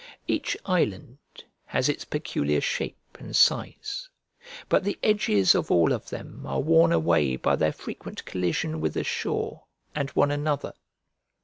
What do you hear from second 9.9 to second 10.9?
and one another.